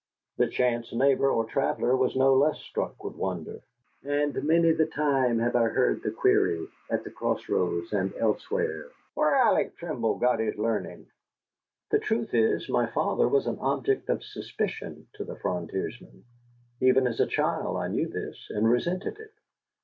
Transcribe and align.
The 0.37 0.47
chance 0.47 0.91
neighbor 0.91 1.29
or 1.29 1.45
traveller 1.45 1.95
was 1.95 2.15
no 2.15 2.33
less 2.33 2.57
struck 2.57 3.03
with 3.03 3.13
wonder. 3.15 3.61
And 4.03 4.33
many 4.45 4.71
the 4.71 4.87
time 4.87 5.37
have 5.37 5.55
I 5.55 5.67
heard 5.67 6.01
the 6.01 6.09
query, 6.09 6.67
at 6.89 7.03
the 7.03 7.11
Cross 7.11 7.47
Roads 7.47 7.93
and 7.93 8.11
elsewhere, 8.15 8.87
"Whar 9.13 9.35
Alec 9.35 9.77
Trimble 9.77 10.17
got 10.17 10.39
his 10.39 10.57
larnin'?" 10.57 11.05
The 11.91 11.99
truth 11.99 12.33
is, 12.33 12.67
my 12.67 12.87
father 12.87 13.27
was 13.27 13.45
an 13.45 13.59
object 13.59 14.09
of 14.09 14.23
suspicion 14.23 15.05
to 15.13 15.23
the 15.23 15.35
frontiersmen. 15.35 16.23
Even 16.79 17.05
as 17.05 17.19
a 17.19 17.27
child 17.27 17.77
I 17.77 17.87
knew 17.87 18.07
this, 18.07 18.47
and 18.49 18.67
resented 18.67 19.19
it. 19.19 19.33